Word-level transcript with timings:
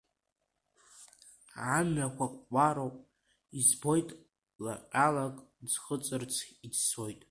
Амҩақәа 1.75 2.25
кәароуп, 2.49 2.95
избоит, 3.59 4.09
ла 4.63 4.73
ҟьалак 4.91 5.35
ӡхыҵырц 5.69 6.33
иӡсоит. 6.65 7.19